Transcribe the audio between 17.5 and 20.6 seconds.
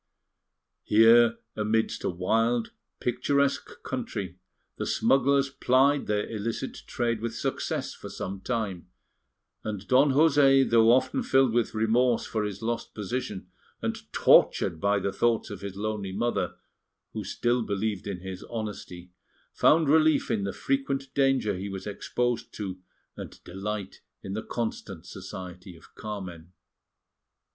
believed in his honesty, found relief in the